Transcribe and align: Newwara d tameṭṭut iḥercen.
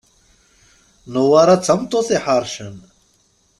Newwara 1.11 1.55
d 1.59 1.61
tameṭṭut 1.65 2.09
iḥercen. 2.17 2.75